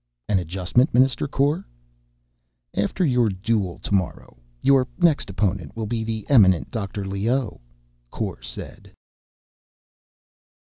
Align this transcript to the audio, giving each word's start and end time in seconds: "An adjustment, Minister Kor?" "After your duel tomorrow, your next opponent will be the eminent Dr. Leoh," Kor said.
"An 0.27 0.39
adjustment, 0.39 0.95
Minister 0.95 1.27
Kor?" 1.27 1.63
"After 2.75 3.05
your 3.05 3.29
duel 3.29 3.77
tomorrow, 3.77 4.35
your 4.63 4.87
next 4.97 5.29
opponent 5.29 5.75
will 5.77 5.85
be 5.85 6.03
the 6.03 6.25
eminent 6.27 6.71
Dr. 6.71 7.05
Leoh," 7.05 7.61
Kor 8.09 8.41
said. 8.41 8.93